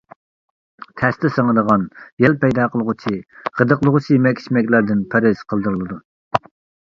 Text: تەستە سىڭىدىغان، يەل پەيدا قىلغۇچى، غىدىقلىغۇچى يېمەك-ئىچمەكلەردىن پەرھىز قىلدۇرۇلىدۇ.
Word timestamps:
تەستە 1.01 1.29
سىڭىدىغان، 1.33 1.83
يەل 2.23 2.35
پەيدا 2.45 2.65
قىلغۇچى، 2.75 3.13
غىدىقلىغۇچى 3.59 4.17
يېمەك-ئىچمەكلەردىن 4.17 5.03
پەرھىز 5.13 5.45
قىلدۇرۇلىدۇ. 5.53 6.01